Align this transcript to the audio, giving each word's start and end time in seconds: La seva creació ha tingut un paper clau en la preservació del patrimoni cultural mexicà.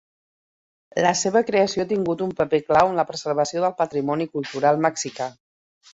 La 1.05 1.11
seva 1.19 1.43
creació 1.49 1.83
ha 1.85 1.89
tingut 1.91 2.23
un 2.27 2.33
paper 2.41 2.61
clau 2.71 2.91
en 2.95 2.97
la 3.01 3.07
preservació 3.11 3.65
del 3.67 3.77
patrimoni 3.83 4.31
cultural 4.39 4.85
mexicà. 4.87 5.29